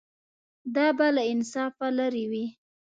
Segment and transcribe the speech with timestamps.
[0.75, 2.45] دا به له انصافه لرې وي.